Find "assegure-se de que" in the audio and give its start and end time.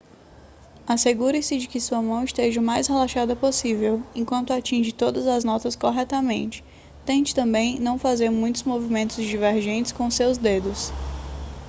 0.87-1.77